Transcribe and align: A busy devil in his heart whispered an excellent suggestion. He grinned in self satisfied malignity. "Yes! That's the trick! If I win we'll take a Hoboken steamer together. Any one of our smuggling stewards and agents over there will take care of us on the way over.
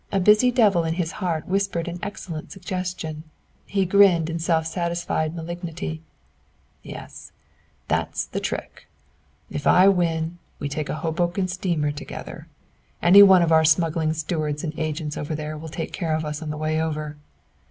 A 0.11 0.19
busy 0.19 0.49
devil 0.49 0.83
in 0.83 0.95
his 0.95 1.11
heart 1.11 1.47
whispered 1.47 1.87
an 1.87 1.99
excellent 2.01 2.51
suggestion. 2.51 3.23
He 3.67 3.85
grinned 3.85 4.31
in 4.31 4.39
self 4.39 4.65
satisfied 4.65 5.35
malignity. 5.35 6.01
"Yes! 6.81 7.31
That's 7.87 8.25
the 8.25 8.39
trick! 8.39 8.87
If 9.51 9.67
I 9.67 9.87
win 9.89 10.39
we'll 10.57 10.71
take 10.71 10.89
a 10.89 10.95
Hoboken 10.95 11.47
steamer 11.47 11.91
together. 11.91 12.47
Any 12.99 13.21
one 13.21 13.43
of 13.43 13.51
our 13.51 13.63
smuggling 13.63 14.13
stewards 14.13 14.63
and 14.63 14.73
agents 14.79 15.17
over 15.17 15.35
there 15.35 15.55
will 15.55 15.69
take 15.69 15.93
care 15.93 16.15
of 16.15 16.25
us 16.25 16.41
on 16.41 16.49
the 16.49 16.57
way 16.57 16.81
over. 16.81 17.17